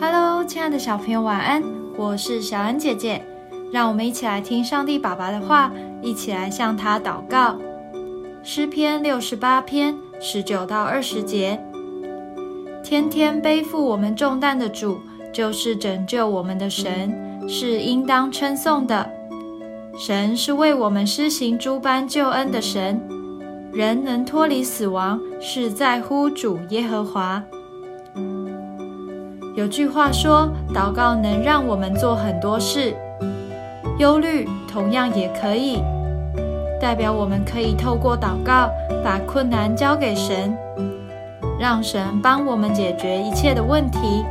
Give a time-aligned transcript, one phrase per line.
[0.00, 1.60] Hello，亲爱的小朋友，晚安！
[1.96, 3.20] 我是小恩姐姐，
[3.72, 7.56] 让我们一起来听上帝爸爸的话，一起来向他祷告。
[8.44, 11.60] 诗篇六十八篇十九到二十节：
[12.84, 15.00] 天天背负我们重担的主，
[15.32, 17.12] 就是拯救我们的神，
[17.48, 19.10] 是应当称颂的。
[19.98, 23.02] 神是为我们施行诸般救恩的神，
[23.72, 27.42] 人能脱离死亡，是在乎主耶和华。
[29.54, 32.92] 有句话说，祷告能让我们做很多事，
[33.98, 35.80] 忧虑同样也可以，
[36.80, 38.68] 代表我们可以透过祷告，
[39.04, 40.52] 把困难交给神，
[41.56, 44.24] 让神帮我们解决一切的问题。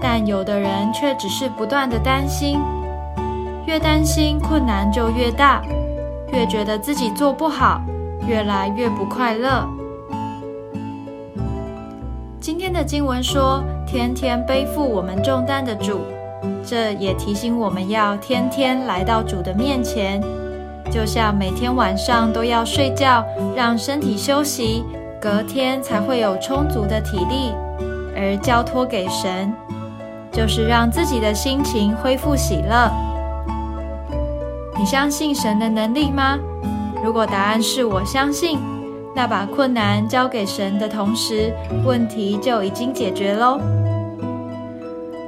[0.00, 2.58] 但有的人却只是不断的担心，
[3.66, 5.62] 越担心困难就越大，
[6.32, 7.80] 越觉得自己做不好，
[8.26, 9.64] 越来越不快乐。
[12.40, 13.62] 今天的经文说。
[13.94, 16.00] 天天背负我们重担的主，
[16.66, 20.20] 这也提醒我们要天天来到主的面前，
[20.90, 24.82] 就像每天晚上都要睡觉，让身体休息，
[25.20, 27.52] 隔天才会有充足的体力，
[28.16, 29.54] 而交托给神，
[30.32, 32.90] 就是让自己的心情恢复喜乐。
[34.76, 36.36] 你相信神的能力吗？
[37.04, 38.58] 如果答案是我相信，
[39.14, 41.52] 那把困难交给神的同时，
[41.84, 43.60] 问题就已经解决喽。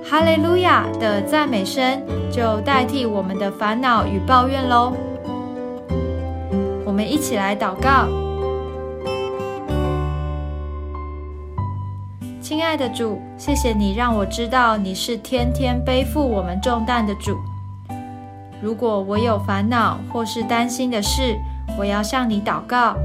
[0.09, 4.93] 哈利路亚的赞美声就代替我们的烦恼与抱怨喽。
[6.85, 8.07] 我们一起来祷告，
[12.41, 17.37] 亲爱的主，谢谢你让我知道你是天天背负我们重担的主。
[18.63, 21.37] 如果我有烦恼或是担心的事，
[21.79, 22.97] 我要向你祷告，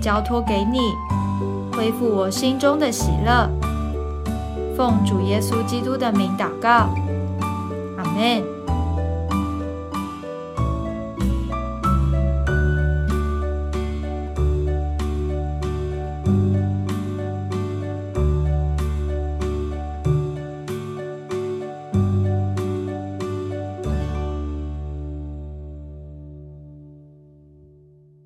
[0.00, 0.78] 交托给你，
[1.76, 3.48] 恢复我心中的喜乐。
[4.76, 6.88] 奉主耶稣基督的名祷告，
[7.96, 8.61] 阿门。